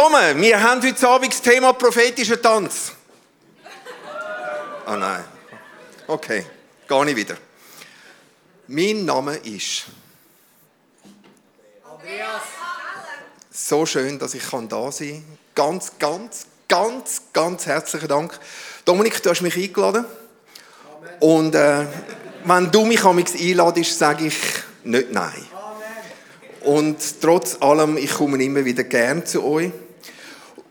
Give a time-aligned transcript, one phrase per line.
[0.00, 0.40] willkommen.
[0.40, 2.92] Wir haben heute Abend das Thema prophetischer Tanz.
[4.86, 5.22] Ah oh nein.
[6.06, 6.46] Okay,
[6.88, 7.36] gar nicht wieder.
[8.66, 9.84] Mein Name ist
[11.84, 12.40] Andreas.
[13.50, 15.22] So schön, dass ich da sein
[15.54, 15.78] kann.
[15.78, 18.40] Ganz, ganz, ganz, ganz herzlichen Dank.
[18.86, 20.06] Dominik, du hast mich eingeladen.
[20.96, 21.18] Amen.
[21.20, 21.84] Und äh,
[22.44, 24.38] wenn du mich einladest, sage ich
[24.82, 25.46] nicht nein.
[25.52, 26.76] Amen.
[26.78, 29.70] Und trotz allem, ich komme immer wieder gern zu euch.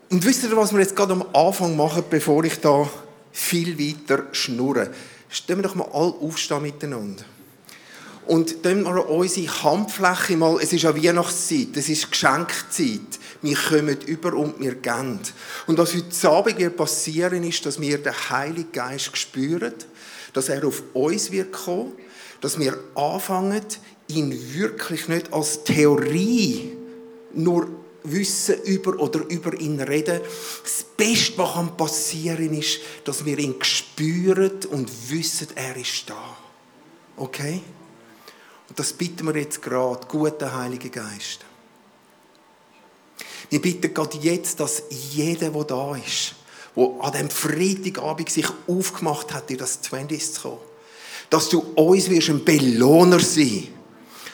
[0.09, 2.89] Und wisst ihr, was wir jetzt gerade am Anfang machen, bevor ich da
[3.31, 4.89] viel weiter schnurre?
[5.29, 7.23] Stellen wir doch mal alle aufstehen miteinander.
[8.25, 13.19] Und dann wir unsere Handfläche mal, es ist ja Weihnachtszeit, es ist Geschenkzeit.
[13.41, 15.19] Wir kommen über und wir gehen.
[15.67, 19.73] Und was heute Abend passieren ist, dass wir den Heiligen Geist spüren,
[20.33, 21.93] dass er auf uns wird kommen,
[22.41, 23.61] dass wir anfangen,
[24.07, 26.71] ihn wirklich nicht als Theorie
[27.33, 30.21] nur wissen über oder über ihn reden.
[30.63, 36.37] Das Beste, was passieren kann, ist, dass wir ihn spüren und wissen, er ist da.
[37.17, 37.61] Okay?
[38.69, 41.39] Und das bitten wir jetzt gerade, guter Heiliger Geist.
[43.49, 46.35] Wir bitten gerade jetzt, dass jeder, der da ist,
[46.75, 50.57] der an diesem Freitagabend sich aufgemacht hat, in das 20 zu kommen,
[51.29, 53.78] dass du uns wirst ein Belohner sein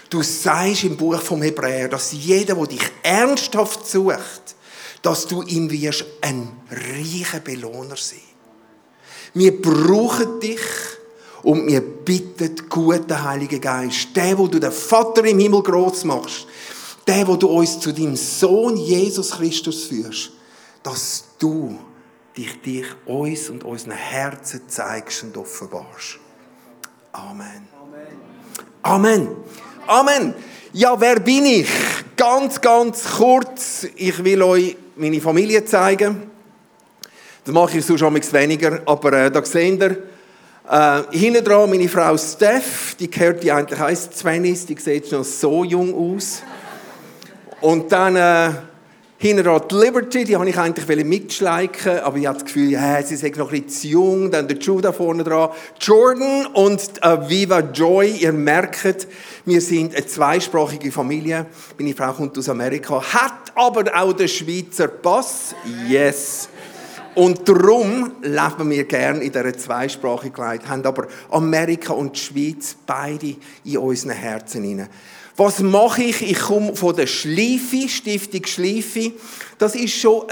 [0.09, 4.55] Du sagst im Buch vom Hebräer, dass jeder, der dich ernsthaft sucht,
[5.01, 8.19] dass du ihm wirst ein reicher Belohner sein.
[9.33, 10.61] Wir brauchen dich
[11.43, 16.47] und wir bitten, guten Heiligen Geist, der, wo du den Vater im Himmel groß machst,
[17.05, 20.31] der, wo du uns zu deinem Sohn Jesus Christus führst,
[20.81, 21.77] dass du
[22.35, 26.19] dich, dich uns und unseren Herzen zeigst und offenbarst.
[27.11, 27.67] Amen.
[27.79, 28.07] Amen.
[28.81, 29.27] Amen.
[30.73, 31.69] Ja, wer bin ich?
[32.17, 33.87] Ganz, ganz kurz.
[33.95, 36.23] Ich will euch meine Familie zeigen.
[37.43, 39.97] Das mache ich sonst weniger, aber äh, da seht ihr,
[40.69, 45.23] äh, hinten dran meine Frau Steph, die gehört die eigentlich heißt 20, die sieht noch
[45.23, 46.41] so jung aus.
[47.61, 48.49] Und dann äh,
[49.25, 53.01] hinten dran die Liberty, die habe ich eigentlich mitschleichen, aber ich habe das Gefühl, ja,
[53.01, 54.29] sie ist noch ein bisschen zu jung.
[54.29, 55.49] Dann der Judah vorne dran,
[55.81, 58.17] Jordan und äh, Viva Joy.
[58.17, 59.07] Ihr merkt,
[59.45, 61.47] wir sind eine zweisprachige Familie.
[61.79, 65.55] Meine Frau kommt aus Amerika, hat aber auch den Schweizer Pass.
[65.87, 66.47] Yes.
[67.15, 73.37] Und darum leben wir gerne in dieser Zweisprachigkeit, haben aber Amerika und die Schweiz beide
[73.63, 74.89] in unseren Herzen hinein.
[75.37, 76.21] Was mache ich?
[76.21, 79.11] Ich komme von der Schleife, Stiftung Schleife.
[79.57, 80.23] Das ist schon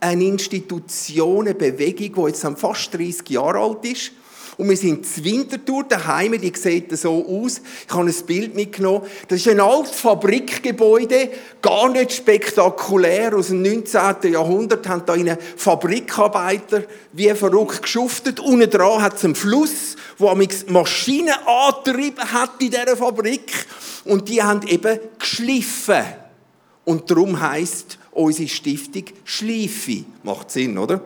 [0.00, 4.12] eine Institution, eine Bewegung, die jetzt fast 30 Jahre alt ist.
[4.58, 7.60] Und wir sind zur Wintertour daheim, die sieht so aus.
[7.86, 9.02] Ich habe ein Bild mitgenommen.
[9.28, 11.30] Das ist ein altes Fabrikgebäude,
[11.62, 13.34] gar nicht spektakulär.
[13.34, 14.32] Aus dem 19.
[14.32, 18.40] Jahrhundert haben da eine Fabrikarbeiter wie verrückt geschuftet.
[18.40, 20.34] Unten dran hat es einen Fluss, wo
[20.68, 23.66] Maschinen angetrieben hat in dieser Fabrik.
[24.04, 26.04] Und die haben eben geschliffen.
[26.84, 30.04] Und darum heisst unsere Stiftung Schleife.
[30.22, 31.00] Macht Sinn, oder?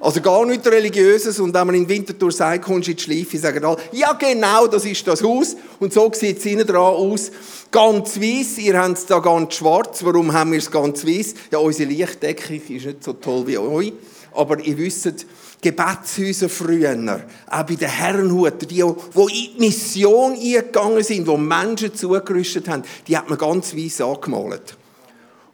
[0.00, 1.40] Also gar nichts Religiöses.
[1.40, 4.66] Und wenn man in Winterthur sagt, kommst du in die Schleife, sagen alle, ja genau,
[4.66, 5.56] das ist das Haus.
[5.80, 7.30] Und so sieht es innen dran aus.
[7.70, 8.58] Ganz weiß.
[8.58, 10.04] Ihr habt es da ganz schwarz.
[10.04, 11.34] Warum haben wir es ganz weiß?
[11.50, 13.92] Ja, unsere Lichtdeckung ist nicht so toll wie euch.
[14.32, 15.26] Aber ihr wisst,
[15.60, 21.94] Gebetshäuser früher, auch bei den Herrenhutern, die, die in die Mission eingegangen sind, wo Menschen
[21.94, 24.76] zugerüstet haben, die hat man ganz weiß angemalt.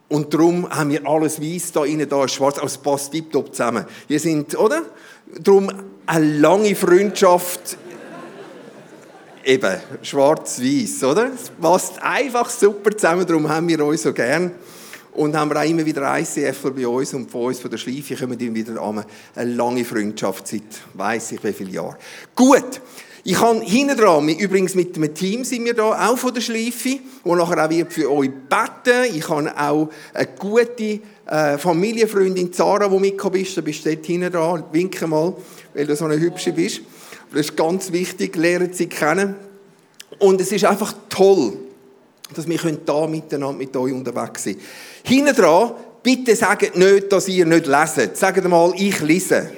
[0.08, 3.54] Und darum haben wir alles weiß da innen, da ist schwarz, aber es passt tiptop
[3.54, 3.87] zusammen.
[4.08, 4.82] Wir sind, oder?
[5.40, 5.72] Darum
[6.04, 7.78] eine lange Freundschaft.
[9.44, 11.31] Eben, schwarz-weiß, oder?
[11.34, 14.52] Es passt einfach super zusammen, darum haben wir uns so gern.
[15.12, 18.17] Und haben wir auch immer wieder ICFler bei uns und von uns von der Schleife
[18.17, 19.05] kommen immer wieder an.
[19.35, 20.62] Eine lange Freundschaft seit,
[20.94, 21.97] weiss ich wie viele Jahren.
[22.35, 22.81] Gut.
[23.25, 26.99] Ich habe hinten dran, übrigens mit einem Team sind wir da, auch von der Schleife,
[27.23, 29.14] wo nachher auch wird für euch beten.
[29.14, 33.56] Ich habe auch eine gute äh, Familienfreundin Zara, die mitgekommen ist.
[33.56, 34.64] Du bist dort hinten dran.
[34.73, 35.37] Winke mal,
[35.73, 36.81] weil du so eine hübsche bist.
[37.31, 39.37] Das ist ganz wichtig, lernen sie kennen.
[40.19, 41.59] Und es ist einfach toll,
[42.32, 44.61] dass wir da miteinander mit euch unterwegs sind.
[45.05, 48.17] Hinten dran, bitte sagt nicht, dass ihr nicht leset.
[48.17, 49.50] Sagt mal, ich lese.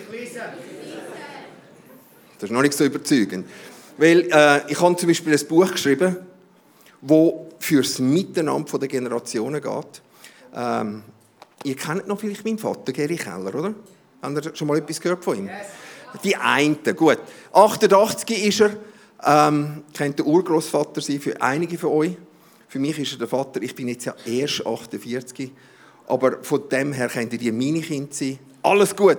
[2.38, 3.46] Das ist noch nicht so überzeugend.
[3.96, 6.16] Weil äh, ich habe zum Beispiel ein Buch geschrieben,
[7.00, 10.02] wo fürs Miteinander der Generationen geht.
[10.54, 11.02] Ähm,
[11.62, 13.74] ihr kennt noch vielleicht meinen Vater, Gary Keller, oder?
[14.20, 15.50] Habt ihr schon mal etwas gehört von ihm?
[16.22, 17.18] Die einen, gut.
[17.52, 18.76] 88 ist er.
[19.26, 22.16] Ähm, kennt der Urgroßvater sein für einige von euch.
[22.74, 23.62] Für mich ist er der Vater.
[23.62, 25.52] Ich bin jetzt ja erst 48.
[26.08, 28.40] Aber von dem her kennt ihr die meine Kinder sein.
[28.64, 29.18] Alles gut.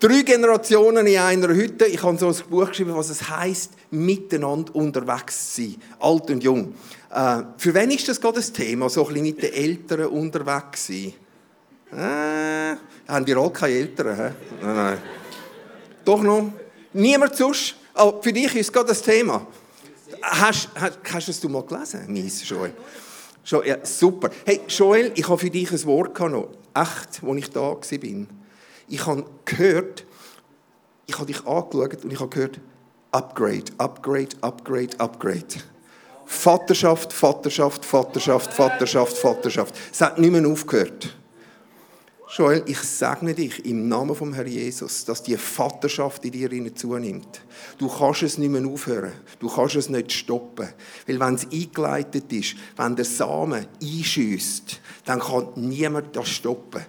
[0.00, 1.86] Drei Generationen in einer Hütte.
[1.86, 5.76] Ich habe so ein Buch geschrieben, was es heißt, miteinander unterwegs zu sein.
[6.00, 6.74] Alt und jung.
[7.14, 8.88] Äh, für wen ist das gerade das Thema?
[8.88, 11.12] So ein bisschen mit den Eltern unterwegs sein?
[11.92, 12.76] Äh,
[13.06, 14.16] haben die alle keine Eltern?
[14.16, 14.22] He?
[14.64, 14.98] Nein, nein.
[16.04, 16.52] Doch noch?
[16.92, 17.76] Niemand sonst?
[17.94, 19.46] Oh, für dich ist es gerade das Thema.
[20.22, 22.72] Hast, hast, hast du es mal gelesen, Mies, Joel?
[23.44, 24.30] Joel ja, super.
[24.44, 26.48] Hey, Joel, ich habe für dich ein Wort noch.
[26.74, 28.26] Echt, als ich da war.
[28.88, 30.04] Ich habe gehört,
[31.06, 32.60] ich habe dich angeschaut und ich habe gehört,
[33.12, 35.46] Upgrade, Upgrade, Upgrade, Upgrade.
[36.26, 39.74] Vaterschaft, Vaterschaft, Vaterschaft, Vaterschaft, Vaterschaft.
[39.92, 41.16] Es hat nicht mehr aufgehört.
[42.32, 47.40] Joel, ich segne dich im Namen vom Herrn Jesus, dass die Vaterschaft in dir zunimmt.
[47.76, 49.12] Du kannst es nicht mehr aufhören.
[49.40, 50.68] Du kannst es nicht stoppen.
[51.08, 56.82] Weil wenn es eingeleitet ist, wenn der Samen einschießt, dann kann niemand das stoppen.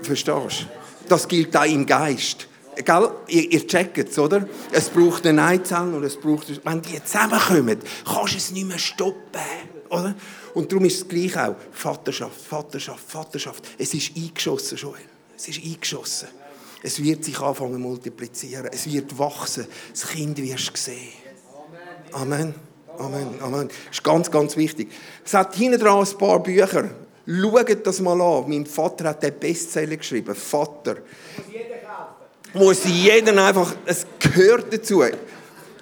[0.00, 1.08] Verstehst du?
[1.10, 2.48] Das gilt auch im Geist.
[2.82, 3.10] Gell?
[3.28, 4.48] Ihr, ihr checkt es, oder?
[4.72, 6.48] Es braucht eine Eizelle und es braucht...
[6.64, 9.42] Wenn die zusammenkommen, kannst du es nicht mehr stoppen.
[9.90, 10.14] Oder?
[10.54, 13.64] Und darum ist es gleich auch Vaterschaft, Vaterschaft, Vaterschaft.
[13.78, 15.00] Es ist eingeschossen, Joel.
[15.36, 16.28] Es ist eingeschossen.
[16.82, 18.68] Es wird sich anfangen zu multiplizieren.
[18.72, 19.66] Es wird wachsen.
[19.92, 21.12] Das Kind wirst du sehen.
[22.12, 22.54] Amen.
[22.98, 23.28] Amen.
[23.40, 23.68] Amen.
[23.68, 24.90] Das ist ganz, ganz wichtig.
[25.24, 26.90] Es hat hinten dran ein paar Bücher.
[27.26, 28.48] Schaut das mal an.
[28.48, 30.34] Mein Vater hat den Bestseller geschrieben.
[30.34, 30.96] Vater.
[32.52, 35.04] Muss jeder einfach, es gehört dazu.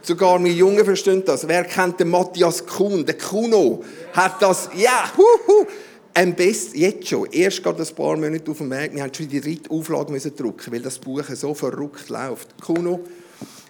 [0.03, 1.47] Sogar wir Jungen verstehen das.
[1.47, 3.85] Wer kennt den Matthias Kuhn, den Kuno?
[4.13, 5.67] Hat das, ja, huhu.
[6.15, 9.29] Am besten, jetzt schon, erst gerade ein paar Monate auf dem Weg, wir haben schon
[9.29, 12.61] die dritte Auflage müssen drucken, weil das Buch so verrückt läuft.
[12.61, 13.01] Kuno.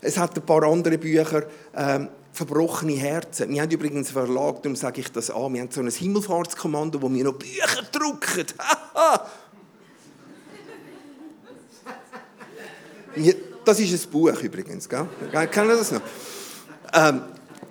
[0.01, 1.45] Es hat ein paar andere Bücher,
[1.77, 3.51] ähm, verbrochene Herzen.
[3.51, 5.53] Wir haben übrigens einen Verlag, darum sage ich das an.
[5.53, 8.47] Wir haben so ein Himmelfahrtskommando, wo wir noch Bücher drucken.
[13.69, 15.07] Das ist ein Buch übrigens, gell?
[15.51, 16.01] Kennen das noch?
[16.95, 17.21] Ähm,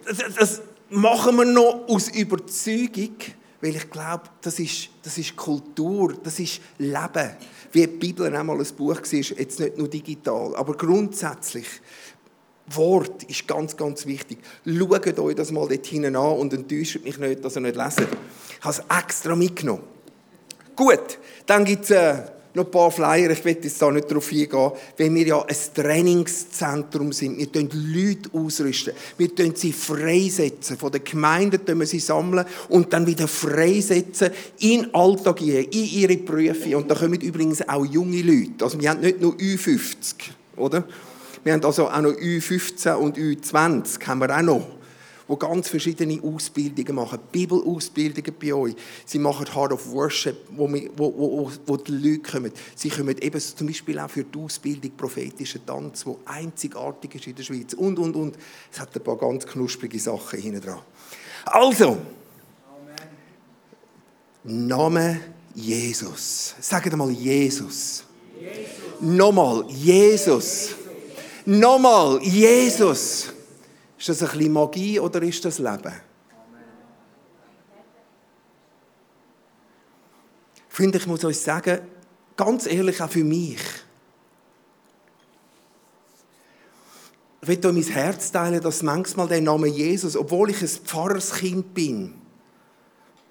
[0.05, 0.61] das, das,
[0.91, 3.15] machen wir noch aus Überzeugung,
[3.61, 7.31] weil ich glaube, das ist, das ist Kultur, das ist Leben.
[7.71, 11.65] Wie die Bibel einmal ein Buch war, jetzt nicht nur digital, aber grundsätzlich.
[12.67, 14.37] Wort ist ganz, ganz wichtig.
[14.67, 18.05] Schaut euch das mal dort hinten an und enttäuscht mich nicht, dass ihr nicht lesen.
[18.59, 19.83] Ich habe es extra mitgenommen.
[20.75, 21.17] Gut,
[21.47, 22.23] dann gibt es äh,
[22.57, 25.55] noch ein paar Flyer, ich will jetzt da nicht darauf eingehen, weil wir ja ein
[25.73, 27.37] Trainingszentrum sind.
[27.37, 28.93] Wir tun Leute ausrüsten.
[29.17, 30.77] Wir tun sie freisetzen.
[30.77, 35.71] Von den Gemeinden tun wir sie sammeln und dann wieder freisetzen in den Alltag in
[35.71, 36.75] ihre Berufe.
[36.75, 38.65] Und da kommen übrigens auch junge Leute.
[38.65, 40.15] Also wir haben nicht nur Ü50,
[40.57, 40.83] oder?
[41.43, 44.76] Wir haben also auch noch Ü15 und Ü20 haben wir auch noch
[45.29, 47.19] die ganz verschiedene Ausbildungen machen.
[47.31, 48.75] Bibelausbildungen bei euch.
[49.05, 52.51] Sie machen Heart of Worship, wo, wo, wo, wo die Leute kommen.
[52.75, 57.35] Sie kommen eben zum Beispiel auch für die Ausbildung prophetischer Tanz, wo einzigartig ist in
[57.35, 57.73] der Schweiz.
[57.73, 58.37] Und, und, und.
[58.71, 60.79] Es hat ein paar ganz knusprige Sachen hinten dran.
[61.45, 61.97] Also,
[64.43, 64.67] Amen.
[64.67, 65.19] Name
[65.53, 66.55] Jesus.
[66.59, 68.03] Sagt mal Jesus.
[68.39, 69.01] Jesus.
[69.01, 70.69] Nochmal, Jesus.
[70.69, 70.75] Jesus.
[71.45, 73.33] Nochmal, Jesus.
[73.97, 75.93] Ist das ein bisschen Magie oder ist das Leben?
[80.69, 81.79] Ich finde, ich muss euch sagen,
[82.35, 83.59] ganz ehrlich auch für mich.
[87.41, 91.73] Ich will euch mein Herz teilen, dass manchmal der Name Jesus, obwohl ich ein Pfarrerskind
[91.73, 92.13] bin,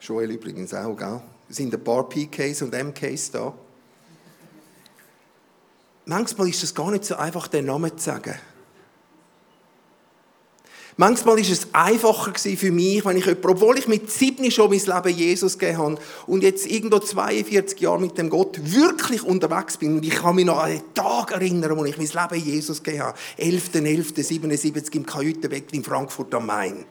[0.00, 1.20] Joel übrigens auch, gell?
[1.48, 3.54] Es sind ein paar PKs und MKs da.
[6.04, 8.34] Manchmal ist es gar nicht so einfach, den Namen zu sagen.
[10.98, 15.18] Manchmal ist es einfacher für mich, wenn ich obwohl ich mit sieben schon mein Leben
[15.18, 20.06] Jesus gegeben habe und jetzt irgendwo 42 Jahre mit dem Gott wirklich unterwegs bin und
[20.06, 23.18] ich kann mich noch an den Tag erinnern, wo ich mein Leben Jesus gegeben habe.
[23.38, 26.86] 11.11.77 im Kajütenbett in Frankfurt am Main.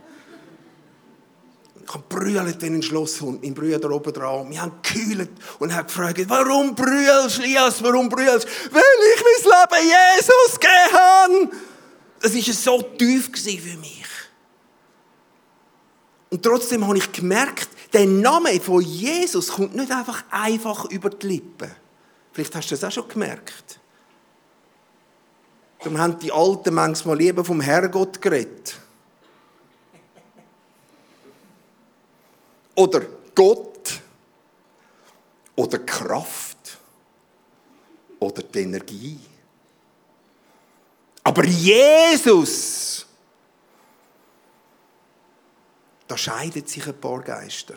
[1.83, 4.51] Ich habe brüllt wie ein Schlosshund, mein Bruder oben dran.
[4.51, 8.47] Wir haben gekühlt und haben gefragt, warum brüllst Lias, warum brüllst?
[8.71, 8.83] Weil
[9.15, 11.74] ich mein Leben Jesus gegeben habe.
[12.25, 14.03] Das war so tief für mich.
[16.31, 21.27] Und trotzdem habe ich gemerkt, der Name von Jesus kommt nicht einfach einfach über die
[21.27, 21.69] Lippen.
[22.31, 23.79] Vielleicht hast du das auch schon gemerkt.
[25.77, 28.75] Darum haben die Alten manchmal lieber vom Herrgott geredet.
[32.73, 33.01] Oder
[33.35, 34.01] Gott.
[35.55, 36.79] Oder Kraft.
[38.19, 39.19] Oder die Energie.
[41.25, 43.07] Aber Jesus,
[46.07, 47.73] da scheiden sich ein paar Geister.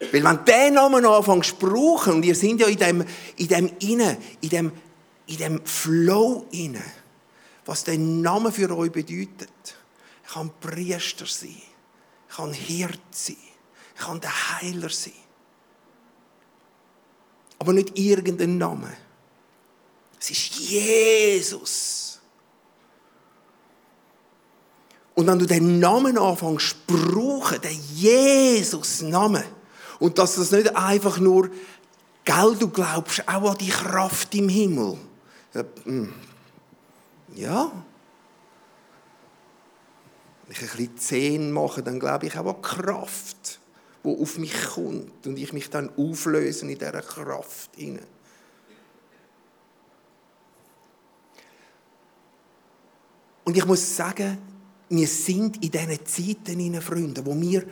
[0.00, 3.04] Weil wenn du diesen Namen anfängst zu brauchen, und ihr seid ja in dem,
[3.36, 4.72] in dem Inne, in dem,
[5.28, 6.82] in dem Flow inne,
[7.66, 9.76] was der Name für euch bedeutet.
[10.26, 11.62] Ich kann Priester sein.
[12.28, 13.36] Ich kann Hirt sein.
[13.94, 15.12] Ich kann der Heiler sein.
[17.60, 18.90] Aber nicht irgendein Name.
[20.20, 22.20] Es ist Jesus.
[25.14, 29.44] Und wenn du den Namen anfängst zu brauchen, den Jesus-Namen,
[29.98, 31.50] und dass das nicht einfach nur,
[32.24, 34.96] gell, du glaubst auch an die Kraft im Himmel.
[35.84, 36.12] Hm.
[37.34, 37.70] Ja.
[40.46, 43.60] Wenn ich ein bisschen Zehn mache, dann glaube ich auch an Kraft,
[44.04, 48.06] die auf mich kommt und ich mich dann auflöse in dieser Kraft hinein.
[53.44, 54.38] Und ich muss sagen,
[54.88, 57.64] wir sind in diesen Zeiten, Freunde, wo wir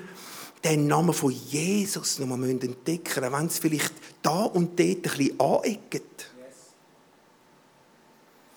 [0.64, 5.02] den Namen von Jesus noch mal entdecken müssen, wenn es vielleicht da und dort ein
[5.02, 6.30] bisschen aneckt.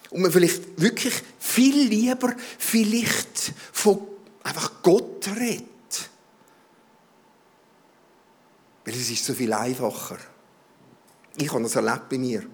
[0.09, 4.01] Und man vielleicht wirklich viel lieber vielleicht von
[4.43, 5.65] einfach Gott redet.
[8.83, 10.17] Weil es ist so viel einfacher.
[11.37, 12.45] Ich habe das erlebt bei mir.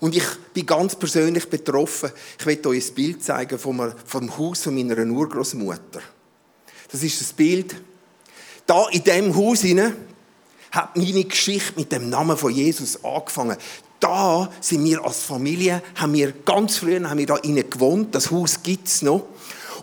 [0.00, 0.24] Und ich
[0.54, 2.10] bin ganz persönlich betroffen.
[2.38, 6.00] Ich werde euch ein Bild zeigen vom, vom Haus von meiner Urgroßmutter.
[6.90, 7.74] Das ist das Bild.
[8.66, 9.64] Da in diesem Haus
[10.70, 13.56] hat meine Geschichte mit dem Namen von Jesus angefangen.
[13.98, 18.14] Da sind wir als Familie, haben wir ganz früh haben wir da gewohnt.
[18.14, 19.24] Das Haus gibt es noch.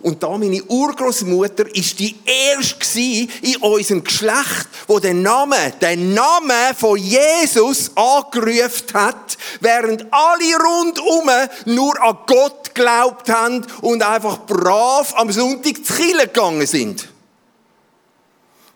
[0.06, 6.76] Und da meine Urgroßmutter ist die erste in unserem Geschlecht, wo den Namen, den Namen
[6.78, 11.32] von Jesus angerufen hat, während alle rundum
[11.66, 17.08] nur an Gott geglaubt haben und einfach brav am Sonntag zu Kirche gegangen sind.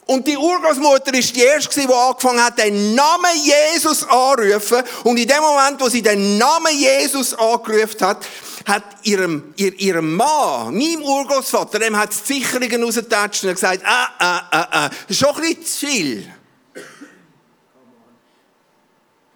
[0.07, 4.81] Und die Urgroßmutter ist die erste, die angefangen hat, den Namen Jesus anzurufen.
[5.03, 8.25] Und in dem Moment, wo sie den Namen Jesus angerufen hat,
[8.65, 14.09] hat ihrem, ihr, ihrem Mann, meinem Urgroßvater, dem hat die Sicherungen rausgetatscht und gesagt, ah,
[14.19, 16.33] ah, ah, ah, das ist schon ein bisschen zu viel.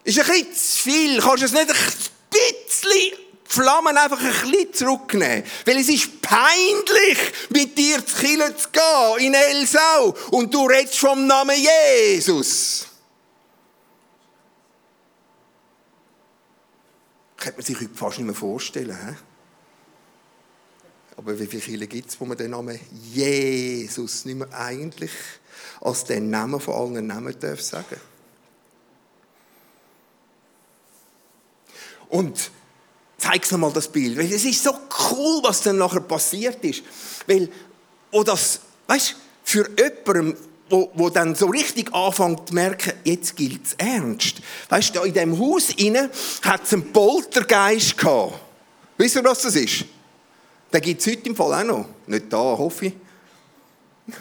[0.04, 1.22] Ist ein bisschen zu viel.
[1.22, 1.76] Kannst du es nicht ein
[2.32, 5.44] bisschen Flammen einfach ein bisschen zurücknehmen.
[5.66, 10.98] Weil es ist peinlich, mit dir zu Kille zu gehen, in Elsau, und du redest
[10.98, 12.88] vom Namen Jesus.
[17.44, 18.96] Könnte man sich heute fast nicht mehr vorstellen.
[18.96, 19.16] He?
[21.18, 22.80] Aber wie viele Kirchen gibt es, wo man den Namen
[23.12, 25.12] Jesus nicht mehr eigentlich
[25.82, 28.00] als den Namen von allen Namen darf sagen
[32.08, 32.50] Und
[33.52, 34.72] noch mal das Bild, weil es ist so
[35.12, 36.82] cool, was dann nachher passiert ist,
[37.28, 37.50] weil
[38.10, 40.38] wo das, weißt, für jemanden,
[40.70, 44.38] wo, wo dann so richtig anfängt zu merken, jetzt gilt's ernst.
[44.70, 46.10] Weißt du, in dem Haus inne
[46.42, 48.40] hat es einen Poltergeist gehabt.
[48.98, 49.86] Wisst ihr, was das ist?
[50.72, 51.90] Den gibt es heute im Fall auch noch.
[52.08, 52.94] Nicht da, hoffe ich.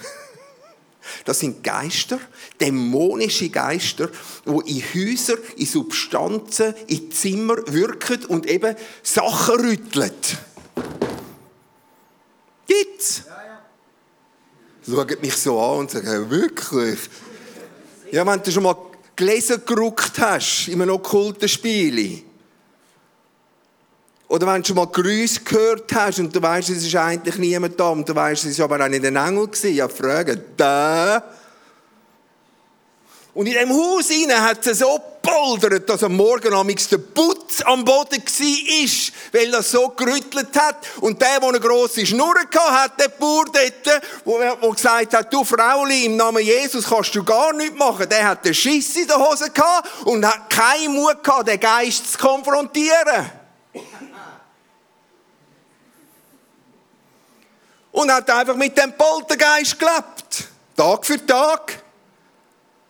[1.25, 2.19] Das sind Geister,
[2.61, 4.09] dämonische Geister,
[4.47, 10.13] die in Häuser, in Substanzen, in Zimmer wirken und eben Sachen rütteln.
[12.67, 13.25] Gibt's?
[14.89, 16.99] Schaut mich so an und sagen, wirklich?
[18.13, 18.77] Ja, wenn du schon mal
[19.17, 22.23] gelesen geruckt hast in einem okkulten Spiel.
[24.29, 27.81] Oder wenn du schon mal Grüße gehört hast und du weißt, es ist eigentlich niemand
[27.81, 31.25] da und du weißt, es war aber auch nicht ein Engel gewesen, ja, fragen, da.
[33.35, 37.63] Und in dem Haus hinein hat es so gepoldert, dass am Morgen amix der Putz
[37.63, 40.77] am Boden war, weil das so gerüttelt hat.
[41.01, 45.45] Und der, der eine grosse Schnur hatte, hat der Bauer dort, der gesagt hat, du
[45.45, 48.07] Frauli, im Namen Jesus kannst du gar nichts machen.
[48.09, 52.13] Der hat den Schiss in der Hose gehabt und hat keinen Mut gehabt, den Geist
[52.13, 53.31] zu konfrontieren.
[57.93, 60.49] und hat einfach mit dem Poltergeist gelebt.
[60.77, 61.82] Tag für Tag.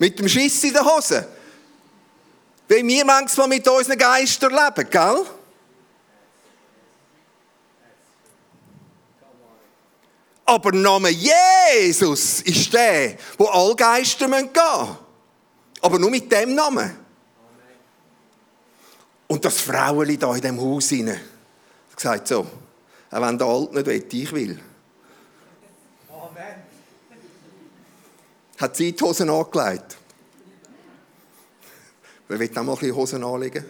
[0.03, 1.29] Mit dem Schiss in der Hose.
[2.67, 5.25] Wie wir manchmal mit unseren Geistern leben, gell?
[10.45, 14.99] Aber der Name Jesus ist der, wo alle Geister gehen müssen.
[15.81, 16.99] Aber nur mit dem Namen.
[19.29, 21.21] Und das Fraueli da in dem Haus hinein,
[21.97, 22.45] sagt so,
[23.09, 24.61] auch wenn der Alt nicht will, ich will.
[28.63, 29.97] Hat sie die Hosen angelegt.
[32.29, 33.65] Wer will auch mal ein bisschen Hosen anlegen?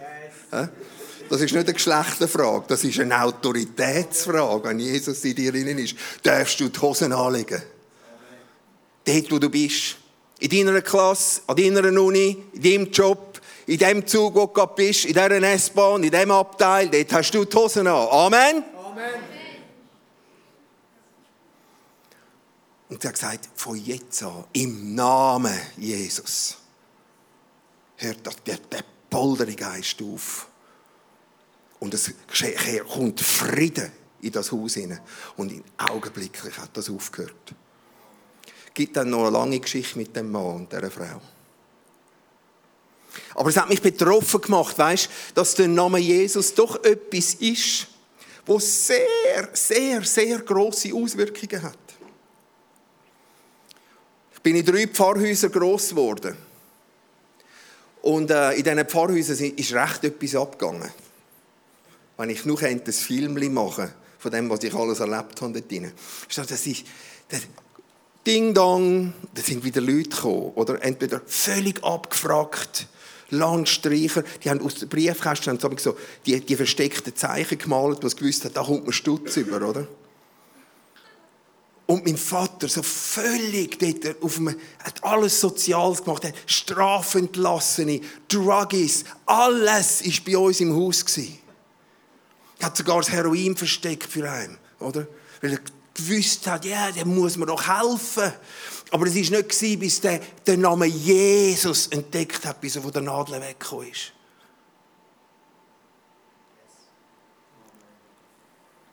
[0.50, 0.68] Yes.
[1.28, 4.68] Das ist nicht eine Geschlechterfrage, das ist eine Autoritätsfrage.
[4.68, 7.62] Wenn Jesus in dir drin ist, darfst du die Hosen anlegen.
[9.04, 9.96] Dort, wo du bist.
[10.40, 14.74] In deiner Klasse, an deiner Uni, in deinem Job, in dem Zug, wo du gerade
[14.76, 18.08] bist, in dieser S-Bahn, in diesem Abteil, dort hast du die Hosen an.
[18.10, 18.56] Amen?
[18.56, 18.64] Amen.
[23.02, 26.56] Und sie hat gesagt, von jetzt an, im Namen Jesus,
[27.96, 30.46] hört der, der poldere Geist auf.
[31.80, 32.12] Und es
[32.88, 33.90] kommt Frieden
[34.20, 35.00] in das Haus hinein.
[35.36, 37.54] Und in augenblicklich hat das aufgehört.
[38.68, 41.20] Es gibt dann noch eine lange Geschichte mit dem Mann und dieser Frau.
[43.34, 47.88] Aber es hat mich betroffen gemacht, weißt, dass der Name Jesus doch etwas ist,
[48.46, 51.91] wo sehr, sehr, sehr große Auswirkungen hat
[54.42, 56.36] bin in drei Pfarrhäusern gross geworden.
[58.02, 60.90] Und äh, in diesen Pfarrhäusern ist recht etwas abgegangen.
[62.16, 65.92] Wenn ich nur ein Film machen von dem, was ich alles erlebt habe dort drin.
[66.34, 66.84] Das ist
[67.30, 67.40] der
[68.26, 70.52] Ding Dong, da sind wieder Leute gekommen.
[70.54, 72.86] Oder entweder völlig abgefragt,
[73.30, 75.96] Landstreicher, die haben aus dem Briefkasten so
[76.26, 79.88] die, die versteckten Zeichen gemalt, was gewusst hat, da kommt man Stutz über, oder?
[81.86, 90.04] Und mein Vater, so völlig dort auf einem, hat alles Soziales gemacht, Strafentlassene, Druggies, alles
[90.04, 91.04] war bei uns im Haus.
[92.58, 95.06] Er hat sogar das Heroin versteckt für einen, oder?
[95.40, 95.60] Weil er
[95.94, 98.32] gewusst hat, ja, dem muss man doch helfen.
[98.90, 103.02] Aber es war nicht, bis der den Namen Jesus entdeckt hat, bis er von der
[103.02, 104.12] Nadel weggekommen ist.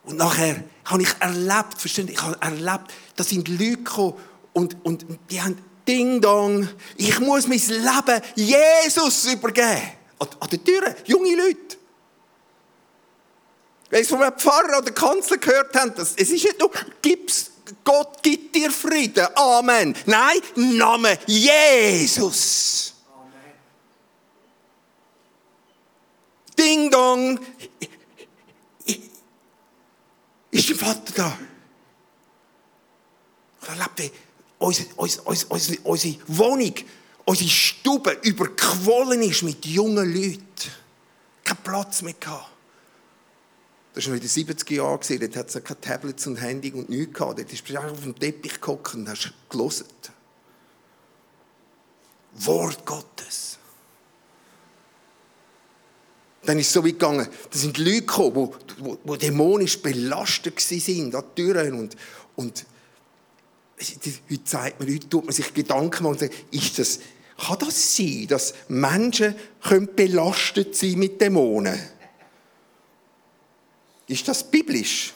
[0.03, 4.13] Und nachher habe ich erlebt, verstehen ich habe erlebt, da sind Leute gekommen
[4.53, 5.57] und, und die haben
[5.87, 9.81] Ding Dong, ich muss mein Leben Jesus übergeben.
[10.19, 11.77] An, an der Tür, junge Leute.
[13.89, 16.69] Wenn Sie von einem Pfarrer oder Kanzler gehört haben, das, es ist nicht nur,
[17.01, 17.51] gib's,
[17.83, 19.27] Gott gibt dir Frieden.
[19.35, 19.95] Amen.
[20.05, 22.93] Nein, Name Jesus.
[23.11, 23.53] Amen.
[26.57, 27.39] Ding Dong,
[30.51, 31.39] ist dein Vater da?
[33.61, 34.11] Ich erlebe, wie
[34.57, 36.73] unsere, unsere, unsere, unsere Wohnung,
[37.25, 40.43] unsere Stube überquollen ist mit jungen Leuten.
[41.43, 42.49] Kein Platz mehr gehabt.
[43.93, 46.89] Das war noch in den 70er Jahren, dort hat es keine Tablets und Handy und
[46.89, 47.39] nichts gehabt.
[47.39, 49.85] Dort bist du auf dem Teppich geguckt und hast gelesen.
[52.33, 53.18] Wort Gottes.
[56.49, 58.49] Dann ist es so weit gegangen, da sind Leute gekommen,
[59.05, 61.95] die, dämonisch belastet waren an Türen und,
[62.35, 62.65] und
[63.79, 67.01] heute sagt man, heute tut man sich Gedanken und sagt, ist das,
[67.37, 71.79] kann das sein, dass Menschen können belastet sein mit Dämonen?
[74.07, 75.13] Ist das biblisch?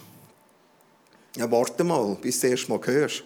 [1.35, 3.23] Ja, warte mal, bis du das erste Mal hörst.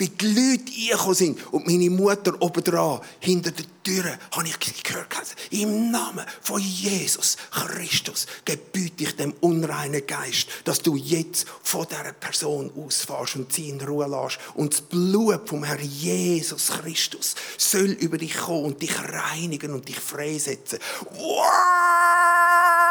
[0.00, 1.52] Wie die Leute reingekommen sind.
[1.52, 5.10] Und meine Mutter oben dran, hinter der Tür, habe ich gehört,
[5.50, 12.12] im Namen von Jesus Christus gebiete ich dem unreinen Geist, dass du jetzt von dieser
[12.12, 14.38] Person ausfährst und sie in Ruhe lässt.
[14.54, 19.88] Und das Blut vom Herrn Jesus Christus soll über dich kommen und dich reinigen und
[19.88, 20.78] dich freisetzen.
[21.12, 22.89] Wow!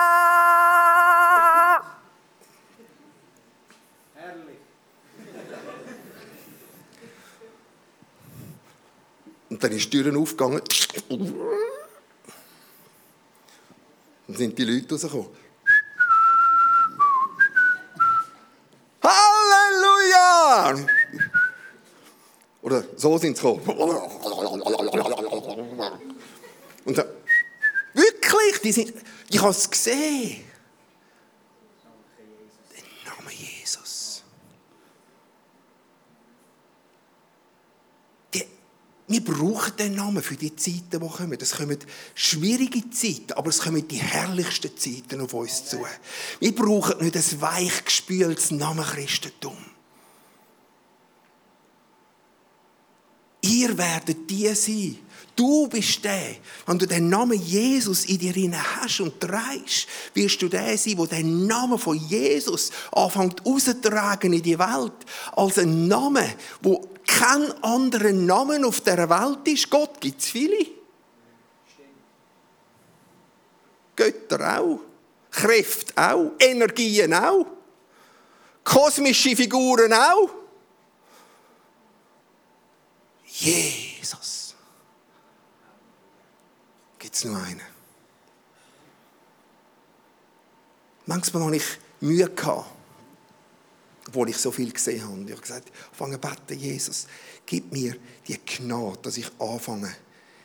[9.60, 10.62] Und dann ist die Tür aufgegangen.
[14.26, 15.28] Dann sind die Leute rausgekommen.
[19.04, 20.76] Halleluja!
[22.62, 23.67] Oder so sind sie gekommen.
[26.86, 27.08] Und dann,
[27.93, 28.93] wirklich, die sind,
[29.30, 30.49] ich habe es gesehen.
[39.30, 41.38] Brauchen den Namen für die Zeiten, die kommen.
[41.39, 41.78] Es kommen
[42.15, 45.86] schwierige Zeiten, aber es kommen die herrlichsten Zeiten auf uns zu.
[46.39, 49.58] Wir brauchen nicht ein weichgespültes Namen Christentum.
[53.42, 54.98] Ihr werdet die sein.
[55.39, 56.36] Du bist der.
[56.65, 61.06] Wenn du den Namen Jesus in dir hast und trägst, wirst du der sein, der
[61.06, 64.91] den Namen von Jesus anfängt auszutragen in die Welt.
[65.32, 66.28] Als ein Name,
[66.62, 69.69] wo kein anderer Name auf der Welt ist.
[69.69, 70.65] Gott gibt es viele.
[73.95, 74.82] Götter auch.
[75.32, 76.32] Kräfte auch.
[76.38, 77.45] Energien auch.
[78.65, 80.32] Kosmische Figuren auch.
[83.25, 84.49] Jesus.
[87.00, 87.62] Gibt es nur einen.
[91.06, 91.66] Manchmal habe ich
[92.02, 92.70] Mühe gehabt,
[94.08, 95.22] obwohl ich so viel gesehen habe.
[95.24, 97.08] Ich habe gesagt, fange beten, Jesus,
[97.46, 97.96] gib mir
[98.28, 99.96] die Gnade, dass ich anfange,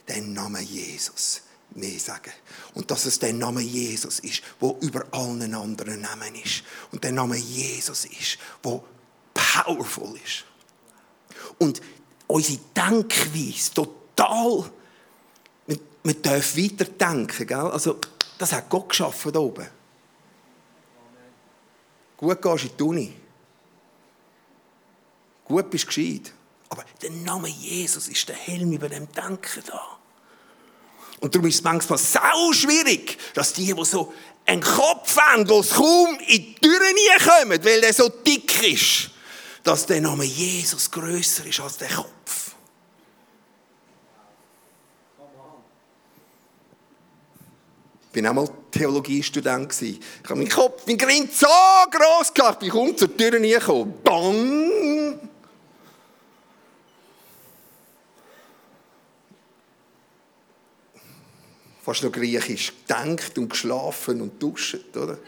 [0.09, 2.33] den Namen Jesus mehr sagen.
[2.75, 6.63] Und dass es der Name Jesus ist, wo über allen anderen Namen ist.
[6.93, 8.85] Und der Name Jesus ist, wo
[9.33, 10.45] powerful ist.
[11.59, 11.81] Und
[12.27, 14.71] unsere Denkweise total,
[16.05, 17.59] man, darf weiterdenken, gell?
[17.59, 17.99] Also,
[18.39, 19.67] das hat Gott geschaffen da oben.
[22.17, 23.13] Gut gehst in die Uni.
[25.45, 26.33] Gut bist gescheit.
[26.69, 29.99] Aber der Name Jesus ist der Helm über dem Denken da.
[31.21, 34.13] Und darum ist es manchmal sau schwierig, dass die, die so
[34.47, 39.11] einen Kopf haben, die kaum in die Türen kommen, weil der so dick ist,
[39.63, 42.44] dass der Name Jesus größer ist als der Kopf.
[48.17, 49.83] Ich war auch mal Theologiestudent.
[49.83, 51.47] Ich habe meinen Kopf, mein Grind so
[51.91, 53.95] groß gehabt, ich komme zur Tür gekommen.
[54.03, 55.19] Bang!
[61.85, 65.19] Fast noch griechisch gedenkt und geschlafen und duscht, oder?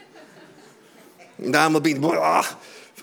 [1.37, 2.43] Und einmal bin ich, boah,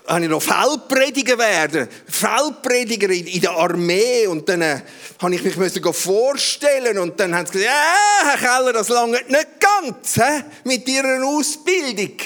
[0.07, 1.87] habe ich noch Feldprediger werden.
[2.07, 4.27] Feldprediger in, der Armee.
[4.27, 4.81] Und dann äh,
[5.21, 6.97] habe ich mich müssen vorstellen.
[6.97, 9.47] Und dann haben sie gesagt, ja, Herr Keller, das lange nicht
[9.85, 12.17] ganz he, mit Ihrer Ausbildung.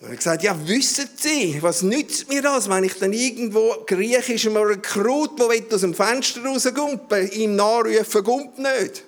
[0.00, 4.56] Und ich gesagt, ja, wissen Sie, was nützt mir das, wenn ich dann irgendwo griechischem
[4.56, 9.04] Rekrut, der aus dem Fenster rausgumpen, ihm nachrufen, gumpt nicht.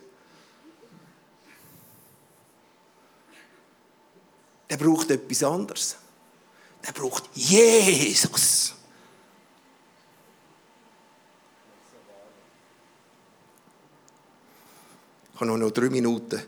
[4.71, 5.97] Der braucht etwas anderes.
[6.87, 8.74] Der braucht Jesus.
[15.35, 16.41] Ich habe noch drei Minuten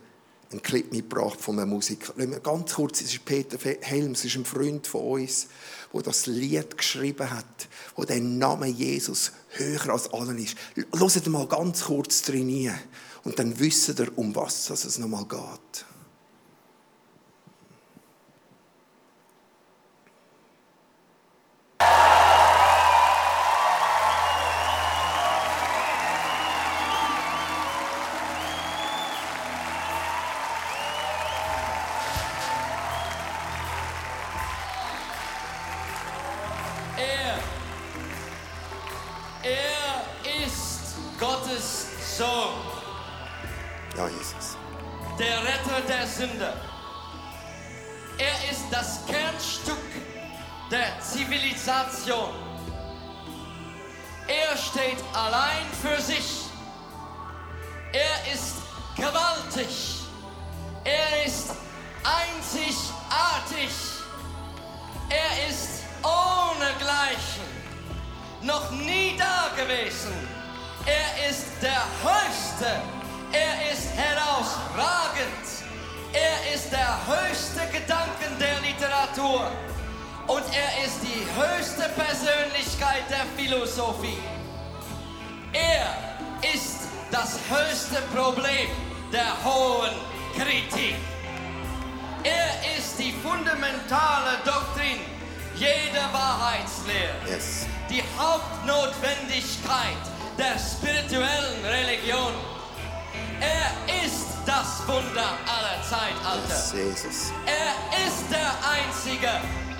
[0.52, 2.14] einen Clip mitgebracht von einem Musiker.
[2.38, 5.48] Ganz kurz, es ist Peter Helms, ist ein Freund von uns,
[5.92, 10.56] der das Lied geschrieben hat, wo der Name Jesus höher als allen ist.
[10.76, 12.70] Hört mal ganz kurz drin
[13.24, 15.84] und dann wisst ihr, um was es nochmal geht.
[95.96, 97.66] der Wahrheitslehre, yes.
[97.88, 100.04] die Hauptnotwendigkeit
[100.36, 102.32] der spirituellen Religion.
[103.40, 106.86] Er ist das Wunder aller Zeitalter.
[106.86, 109.30] Yes, er ist der Einzige,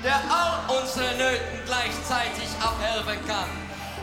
[0.02, 3.50] der all unsere Nöten gleichzeitig abhelfen kann.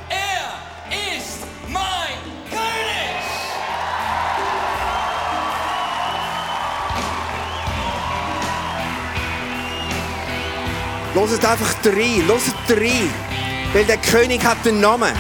[0.09, 2.02] Er ist mein
[11.15, 13.13] Loset einfach rein, loset rein.
[13.71, 15.13] Weil der König hat einen Namen.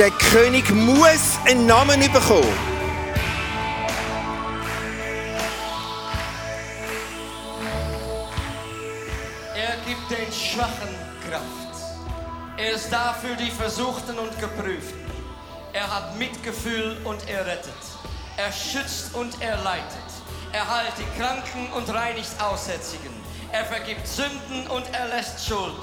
[0.00, 2.52] Der König muss einen Namen bekommen.
[9.54, 10.94] Er gibt den Schwachen
[11.28, 11.74] Kraft.
[12.56, 15.04] Er ist da für die Versuchten und Geprüften.
[15.72, 17.72] Er hat Mitgefühl und er rettet.
[18.36, 20.10] Er schützt und er leitet.
[20.52, 23.23] Er heilt die Kranken und reinigt Aussätzigen.
[23.54, 25.76] Er vergibt Sünden und er lässt Schuld.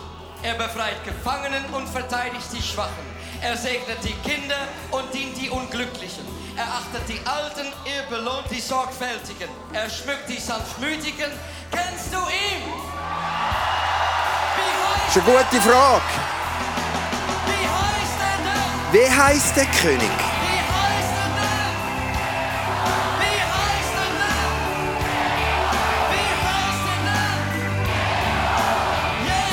[0.43, 3.05] Er befreit Gefangenen und verteidigt die Schwachen.
[3.41, 4.57] Er segnet die Kinder
[4.91, 6.25] und dient die Unglücklichen.
[6.57, 9.47] Er achtet die Alten, er belohnt die Sorgfältigen.
[9.71, 11.31] Er schmückt die Sanftmütigen.
[11.71, 12.73] Kennst du ihn?
[15.05, 16.03] Das ist eine gute Frage.
[17.45, 18.99] Wie heißt er denn?
[18.99, 20.30] Wie heißt der König?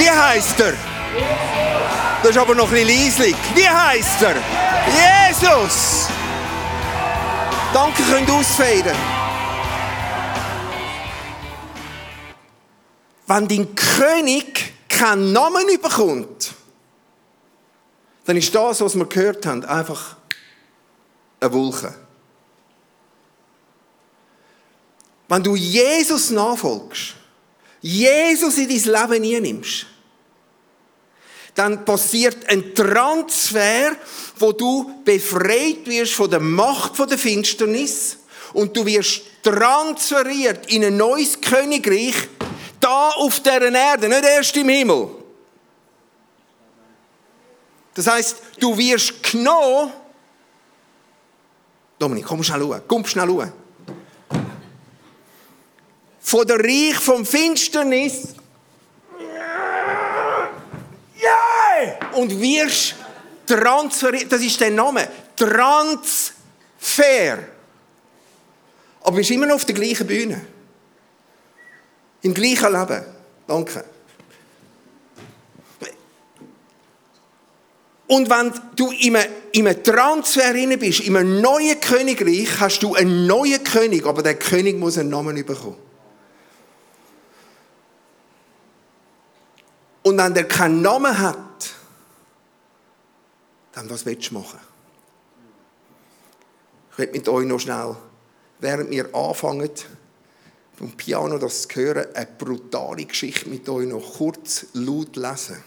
[0.09, 0.73] Wie heißt er?
[2.23, 3.37] Das ist aber noch ein leislich.
[3.55, 4.37] Wie heißt er?
[5.29, 6.09] Jesus!
[7.75, 8.97] Danke, könnt ausfeiern.
[13.27, 16.55] Wenn dein König keinen Namen bekommt,
[18.25, 20.17] dann ist das, was wir gehört haben, einfach
[21.39, 21.95] eine Wolke.
[25.29, 27.15] Wenn du Jesus nachfolgst,
[27.83, 29.87] Jesus in dein Leben nimmst,
[31.59, 33.97] dann passiert ein Transfer,
[34.39, 38.19] wo du befreit wirst von der Macht der Finsternis
[38.53, 42.15] und du wirst transferiert in ein neues Königreich,
[42.79, 45.09] da auf der Erde, nicht erst im Himmel.
[47.93, 49.91] Das heißt, du wirst genommen.
[51.99, 52.83] Dominik, komm schnell schauen.
[52.87, 53.53] Komm schnell schauen.
[56.21, 58.35] Von der Reich vom Finsternis.
[62.19, 62.97] Und wirst
[63.47, 64.33] transferiert.
[64.33, 65.09] Das ist der Name.
[65.37, 66.09] Transfer.
[69.01, 70.41] Aber du bist immer noch auf der gleichen Bühne.
[72.23, 73.05] Im gleichen Leben.
[73.47, 73.85] Danke.
[78.09, 82.95] Und wenn du in einem, in einem Transfer bist, in einem neuen Königreich, hast du
[82.95, 85.77] einen neuen König, aber der König muss einen Namen bekommen.
[90.03, 91.78] Und wenn der keinen Namen hat,
[93.79, 94.59] dann was willst du machen?
[96.91, 97.95] Ich will mit euch noch schnell,
[98.59, 99.71] während wir anfangen,
[100.77, 105.63] vom Piano das zu hören, eine brutale Geschichte mit euch noch kurz laut lesen.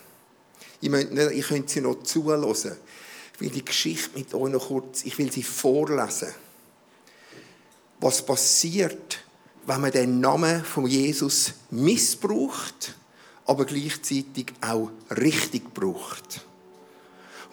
[0.82, 2.44] Ich, möchte, ich sie noch zuhören.
[2.52, 6.34] Ich will die Geschichte mit euch noch kurz, ich will sie vorlesen.
[8.02, 9.20] Was passiert,
[9.66, 12.94] wenn man den Namen von Jesus missbraucht,
[13.46, 16.46] aber gleichzeitig auch richtig braucht?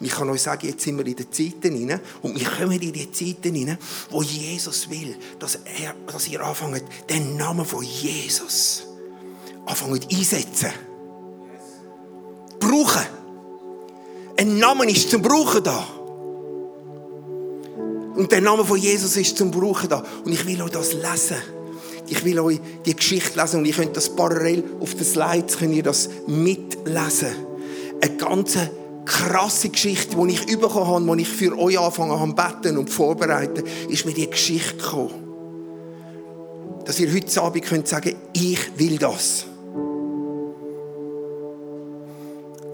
[0.01, 2.93] Ich kann euch sagen, jetzt sind wir in den Zeiten hinein und wir kommen in
[2.93, 3.77] die Zeiten hinein,
[4.09, 8.83] wo Jesus will, dass, er, dass ihr anfangt, den Namen von Jesus
[9.65, 10.71] anfangt einsetzen.
[12.59, 13.05] Brauchen.
[14.37, 15.85] Ein Name ist zum Brauchen da.
[18.15, 20.03] Und der Name von Jesus ist zum Brauchen da.
[20.23, 21.37] Und ich will euch das lesen.
[22.07, 25.75] Ich will euch die Geschichte lesen und ihr könnt das parallel auf den Slides könnt
[25.75, 27.35] ihr das mitlesen.
[28.01, 28.71] Eine ganze
[29.05, 33.63] krasse Geschichte, die ich bekommen habe, die ich für euch angefangen habe beten und vorbereiten,
[33.89, 35.25] ist mir die Geschichte gekommen.
[36.85, 39.45] Dass ihr heute Abend könnt sagen, ich will das.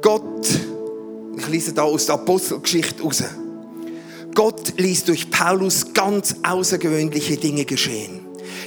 [0.01, 0.47] Gott,
[1.37, 3.23] ich lese da aus der Apostelgeschichte raus.
[4.35, 8.24] Gott ließ durch Paulus ganz außergewöhnliche Dinge geschehen.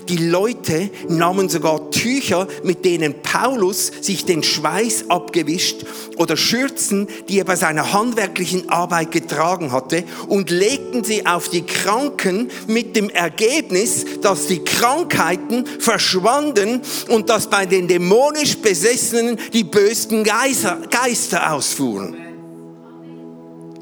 [0.09, 5.85] Die Leute nahmen sogar Tücher, mit denen Paulus sich den Schweiß abgewischt
[6.17, 11.63] oder Schürzen, die er bei seiner handwerklichen Arbeit getragen hatte, und legten sie auf die
[11.63, 19.65] Kranken mit dem Ergebnis, dass die Krankheiten verschwanden und dass bei den dämonisch Besessenen die
[19.65, 22.17] bösen Geister, Geister ausfuhren.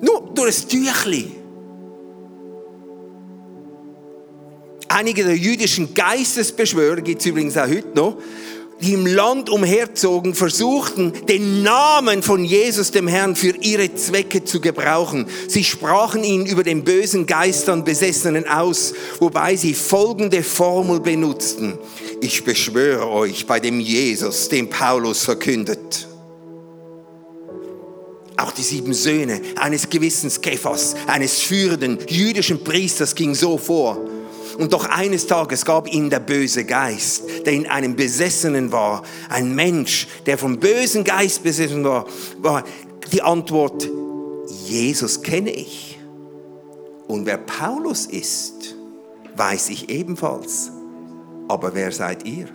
[0.01, 1.46] Nur durch das Tüchli.
[4.97, 8.17] Einige der jüdischen Geistesbeschwörer, gibt es übrigens auch heute noch,
[8.81, 14.59] die im Land umherzogen, versuchten, den Namen von Jesus, dem Herrn, für ihre Zwecke zu
[14.59, 15.27] gebrauchen.
[15.49, 21.75] Sie sprachen ihn über den bösen Geistern Besessenen aus, wobei sie folgende Formel benutzten.
[22.23, 26.09] Ich beschwöre euch bei dem Jesus, den Paulus verkündet.
[28.39, 34.16] Auch die sieben Söhne eines gewissen Kephas, eines führenden jüdischen Priesters, ging so vor.
[34.59, 39.55] Und doch eines Tages gab ihn der böse Geist, der in einem Besessenen war, ein
[39.55, 42.07] Mensch, der vom bösen Geist besessen war,
[42.39, 42.65] war
[43.13, 43.89] die Antwort,
[44.65, 45.99] Jesus kenne ich.
[47.07, 48.75] Und wer Paulus ist,
[49.37, 50.71] weiß ich ebenfalls.
[51.49, 52.49] Aber wer seid ihr?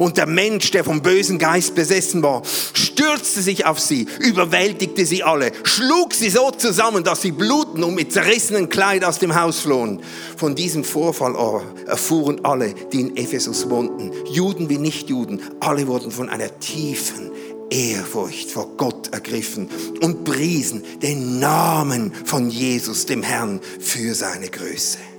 [0.00, 2.40] Und der Mensch, der vom bösen Geist besessen war,
[2.72, 7.96] stürzte sich auf sie, überwältigte sie alle, schlug sie so zusammen, dass sie bluten und
[7.96, 10.00] mit zerrissenen Kleid aus dem Haus flohen.
[10.38, 11.36] Von diesem Vorfall
[11.86, 17.30] erfuhren alle, die in Ephesus wohnten, Juden wie Nichtjuden, alle wurden von einer tiefen
[17.68, 19.68] Ehrfurcht vor Gott ergriffen
[20.00, 25.09] und priesen den Namen von Jesus, dem Herrn, für seine Größe.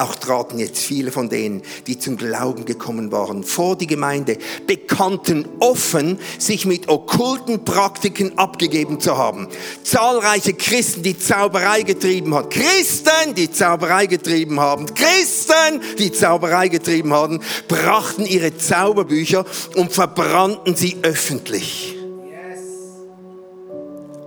[0.00, 5.46] Auch traten jetzt viele von denen, die zum Glauben gekommen waren, vor die Gemeinde, bekannten
[5.60, 9.48] offen, sich mit okkulten Praktiken abgegeben zu haben.
[9.84, 12.48] Zahlreiche Christen, die Zauberei getrieben haben.
[12.48, 14.86] Christen, die Zauberei getrieben haben.
[14.86, 19.44] Christen, die Zauberei getrieben haben, brachten ihre Zauberbücher
[19.76, 21.99] und verbrannten sie öffentlich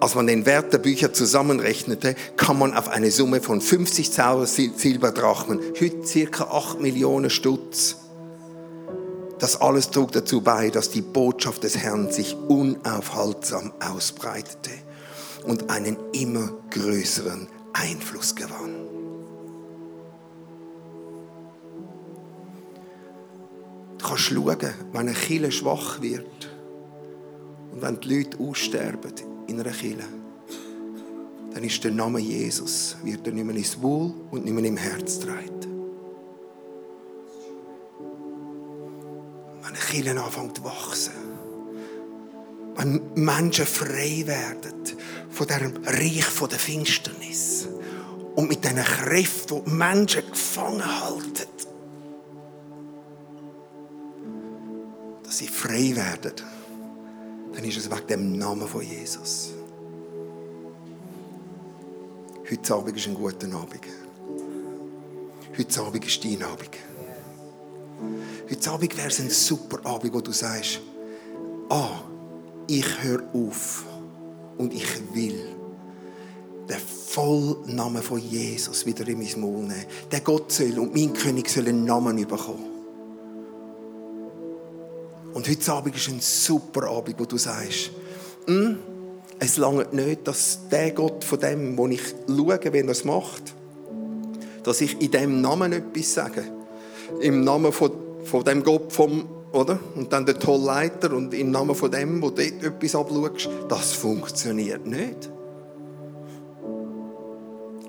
[0.04, 5.62] als man den Wert der Bücher zusammenrechnete, kam man auf eine Summe von 50.000 Silberdrachmen,
[5.80, 7.96] heute circa 8 Millionen Stutz.
[9.40, 14.72] Das alles trug dazu bei, dass die Botschaft des Herrn sich unaufhaltsam ausbreitete
[15.46, 18.76] und einen immer größeren Einfluss gewann.
[24.00, 24.58] Du kannst schauen,
[24.92, 26.50] wenn eine Kille schwach wird
[27.72, 30.04] und wenn die Leute aussterben in einer Kirche,
[31.54, 34.78] dann ist der Name Jesus, wird er nicht mehr ins Wohl und nicht mehr im
[34.78, 35.50] Herz getragen.
[39.62, 41.14] Wenn eine Kirche anfängt zu wachsen,
[42.76, 44.84] wenn Menschen frei werden
[45.30, 47.68] von diesem Reich der Finsternis
[48.36, 51.48] und mit diesen Kräften, die Menschen gefangen halten,
[55.24, 56.53] dass sie frei werden
[57.64, 59.54] dann ist es wegen dem Namen von Jesus.
[62.52, 63.80] Heute Abend ist ein guter Abend.
[65.58, 66.72] Heute Abend ist dein Abend.
[68.50, 70.82] Heute Abend wäre es ein super Abend, wo du sagst,
[71.70, 72.02] ah,
[72.68, 73.86] ich höre auf
[74.58, 75.56] und ich will
[76.68, 79.86] den Vollnamen von Jesus wieder in mein Maul nehmen.
[80.12, 82.73] Der Gott soll und mein König soll einen Namen bekommen.
[85.44, 87.92] Und heute Abend ist ein super Abend, wo du sagst,
[88.48, 88.78] hm,
[89.40, 93.54] es langt nicht, dass der Gott von dem, wo ich schaue, wenn er es macht,
[94.64, 96.46] dass ich in dem Namen etwas sage.
[97.20, 97.92] Im Namen von,
[98.24, 99.78] von dem Gott vom, oder?
[99.96, 104.88] Und dann der Tollleiter und im Namen von dem, wo dort etwas abschaust, das funktioniert
[104.88, 105.30] nicht.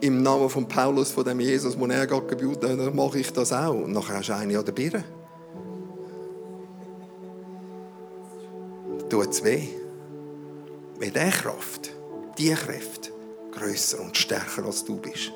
[0.00, 3.52] Im Namen von Paulus, von dem Jesus, wo er gerade gebildet hat, mache ich das
[3.52, 3.74] auch.
[3.74, 5.04] Und nachher du eine an der Birne.
[9.14, 9.68] Tut es weh.
[10.98, 11.92] Weil diese Kraft,
[12.36, 13.12] diese Kraft,
[13.52, 15.32] grösser und stärker als du bist.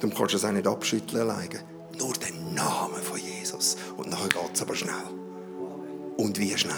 [0.00, 1.60] Du kannst es auch nicht abschütteln alleine.
[1.98, 3.76] Nur den Namen von Jesus.
[3.96, 4.94] Und nachher geht es aber schnell.
[6.16, 6.74] Und wie schnell.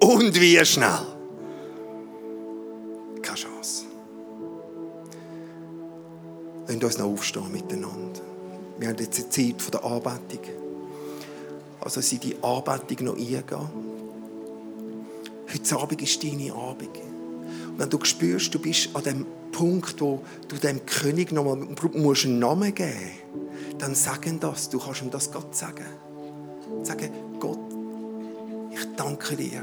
[0.00, 1.06] Und wie schnell.
[3.22, 3.84] Keine Chance.
[6.66, 8.20] Wenn uns noch aufstehen miteinander.
[8.78, 10.44] Wir haben jetzt eine Zeit der Anbetung.
[11.80, 13.87] Also sie die Anbetung noch eingehen.
[15.52, 16.90] Heute Abend ist deine Abend.
[17.68, 21.56] Und wenn du spürst, du bist an dem Punkt, wo du dem König noch mal
[21.94, 22.92] musst einen Namen geben
[23.32, 24.68] musst, dann sag ihm das.
[24.68, 25.86] Du kannst ihm das Gott sagen.
[26.82, 27.58] Sagen, Gott,
[28.72, 29.62] ich danke dir.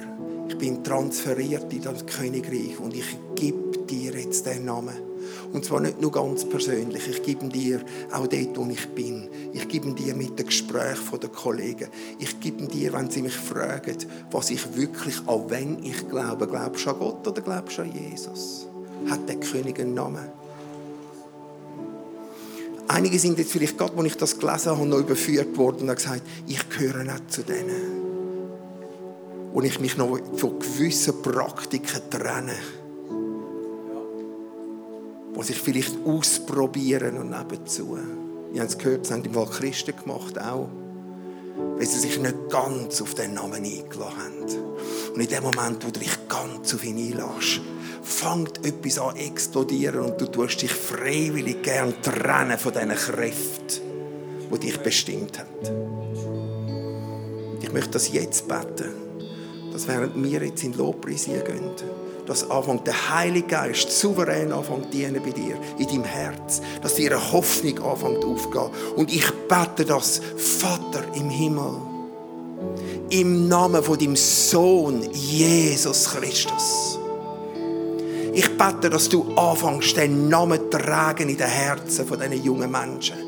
[0.49, 5.04] Ich bin transferiert in das Königreich und ich gebe dir jetzt den Namen.
[5.53, 7.07] Und zwar nicht nur ganz persönlich.
[7.07, 9.29] Ich gebe dir auch dort, wo ich bin.
[9.53, 11.87] Ich gebe dir mit dem Gespräch der Kollegen.
[12.19, 13.97] Ich gebe dir, wenn sie mich fragen,
[14.31, 16.47] was ich wirklich, an wen ich glaube.
[16.47, 18.67] Glaubst du an Gott oder glaubst du an Jesus?
[19.09, 20.29] Hat der König einen Namen?
[22.87, 25.95] Einige sind jetzt vielleicht gerade, als ich das gelesen habe, noch überführt worden und haben
[25.95, 28.03] gesagt, ich gehöre nicht zu denen.
[29.53, 32.55] Und ich mich noch von gewissen Praktiken trenne
[35.37, 37.97] die sich vielleicht ausprobieren und nebenzu.
[38.53, 40.69] Ich habe es gehört, das haben die Christen gemacht auch.
[41.77, 45.13] Weil sie sich nicht ganz auf den Namen eingeladen haben.
[45.13, 47.61] Und in dem Moment, wo du dich ganz auf ihn einlässt,
[48.01, 53.81] fängt etwas an explodieren und du tust dich freiwillig gern trennen von diesen Kräften,
[54.53, 55.47] die dich bestimmt haben.
[57.61, 58.91] Ich möchte das jetzt beten,
[59.71, 61.71] dass während wir jetzt in Lobpreis gehen,
[62.25, 67.11] dass anfängt der Heilige Geist souverän anfängt dienen bei dir, in deinem Herz, dass dir
[67.11, 68.69] eine Hoffnung anfängt aufzugehen.
[68.95, 71.73] Und ich bete das, Vater im Himmel,
[73.09, 76.99] im Namen von deinem Sohn Jesus Christus.
[78.33, 82.69] Ich bete, dass du anfängst, den Namen zu tragen in den Herzen von diesen jungen
[82.69, 83.24] Menschen.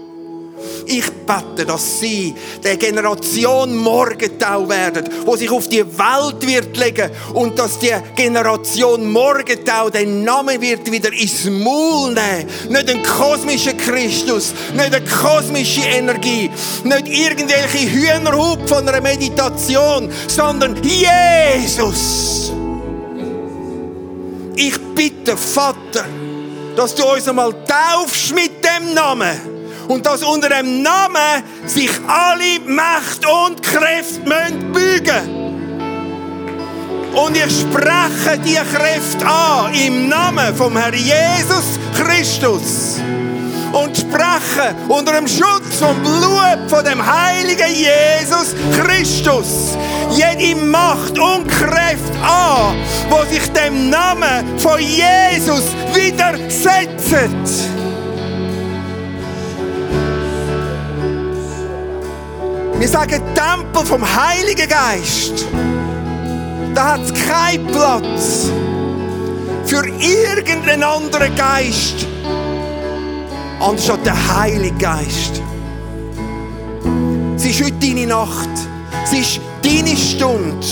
[0.85, 7.11] Ich bete, dass sie der Generation Morgentau werden, wo sich auf die Welt wird legen
[7.33, 12.49] und dass die Generation Morgentau den Namen wird wieder ins Maul nehmen.
[12.69, 16.49] Nicht ein kosmischer Christus, nicht eine kosmische Energie,
[16.83, 22.51] nicht irgendwelche Hühnerhub von einer Meditation, sondern Jesus.
[24.55, 26.05] Ich bitte, Vater,
[26.75, 29.56] dass du uns einmal taufst mit dem Namen
[29.87, 35.47] Und dass unter dem Namen sich alle Mächte und Kräfte müssen beugen
[37.17, 42.99] und ich spreche die Kräfte an im Namen vom Herrn Jesus Christus
[43.73, 49.75] und spreche unter dem Schutz vom Blut von dem heiligen Jesus Christus
[50.11, 52.75] jede Macht und Kraft an,
[53.09, 55.63] wo sich dem Namen von Jesus
[55.93, 57.76] widersetzt.
[62.79, 65.47] Wir sagen Tempel vom Heiligen Geist.
[66.75, 68.51] Da hat es keinen Platz
[69.65, 72.05] für irgendeinen anderen Geist
[73.59, 75.41] anstatt der Heilige Geist.
[77.35, 78.49] Es ist heute deine Nacht.
[79.05, 80.67] Es ist deine Stunde.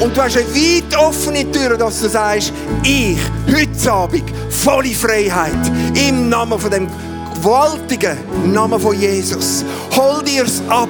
[0.00, 2.52] Und du hast eine weit offene Tür, dass du sagst,
[2.84, 6.88] ich, heute Abend, volle Freiheit, im Namen von dem
[7.44, 8.16] gewaltigen
[8.54, 9.64] Namen von Jesus.
[9.94, 10.88] Hol dir's ab.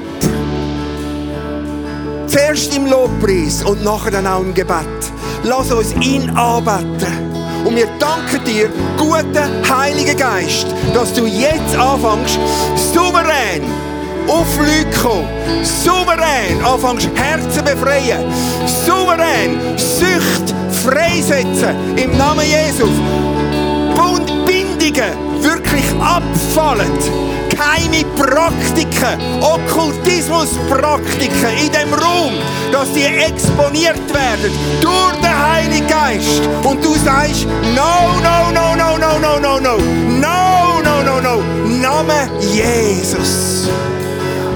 [2.29, 5.03] Zuerst im Lobpreis und nachher dann auch im Gebet.
[5.43, 7.35] Lass uns ihn anbeten.
[7.65, 12.39] Und wir danken dir, guter Heiliger Geist, dass du jetzt anfängst,
[12.93, 13.63] souverän
[14.29, 15.29] auf Leute kommen,
[15.65, 18.33] souverän anfängst, Herzen befreien,
[18.87, 22.91] souverän Sucht freisetzen im Namen Jesus.
[24.95, 26.93] Bindungen wirklich abfallen
[27.51, 32.33] geheime Praktiken, Okkultismuspraktiken in dem Raum,
[32.73, 36.43] dass die exponiert werden durch den Heiligen Geist.
[36.65, 39.79] Und du sagst, no, no, no, no, no, no, no, no,
[40.21, 43.69] no, no, no, no, Name Jesus.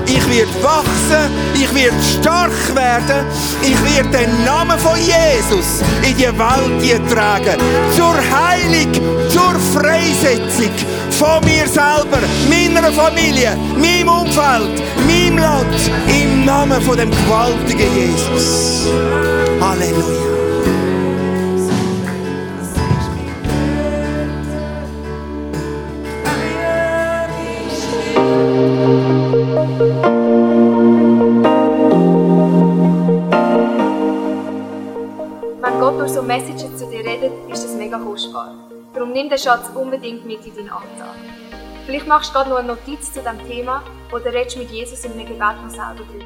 [0.06, 3.26] Ich werde wachsen, ich werde stark werden,
[3.62, 7.58] ich werde den Namen von Jesus in die Welt tragen.
[7.94, 8.90] Zur Heilung,
[9.48, 10.72] zur Freisetzung
[11.10, 15.66] von mir selber, meiner Familie, meinem Umfeld, meinem Land,
[16.08, 18.88] im Namen von dem gewaltigen Jesus.
[19.60, 20.28] Halleluja.
[35.60, 38.67] Wenn Gott durch so Messages zu dir redet, ist das mega kostbar.
[38.94, 41.14] Darum nimm den Schatz unbedingt mit in deinen Alltag.
[41.86, 43.82] Vielleicht machst du gerade noch eine Notiz zu diesem Thema
[44.12, 46.24] oder redest mit Jesus in einem Gebet noch selber drüber.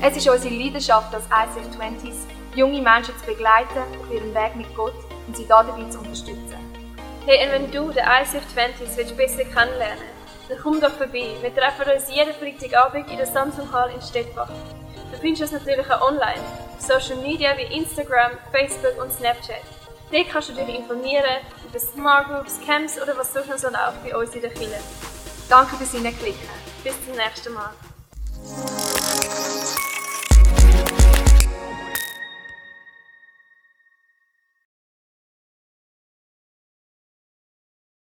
[0.00, 4.74] Es ist unsere Leidenschaft als ICF 20s, junge Menschen zu begleiten auf ihrem Weg mit
[4.74, 4.94] Gott
[5.26, 6.56] und sie dabei zu unterstützen.
[7.26, 10.12] Hey, und wenn du den ICF 20s willst besser kennenlernen
[10.48, 11.36] dann komm doch vorbei.
[11.40, 14.50] Wir treffen uns jeden Freitagabend in der Samsung Hall in Stettbach.
[15.10, 16.40] Du findest uns natürlich auch online,
[16.74, 19.62] auf Social Media wie Instagram, Facebook und Snapchat.
[20.12, 23.68] Dort kannst du dich informieren über Smart Groups, Camps oder was sonst noch so
[24.04, 24.78] bei uns in der Kirche.
[25.48, 26.48] Danke fürs Hineinklicken.
[26.84, 27.70] Bis zum nächsten Mal.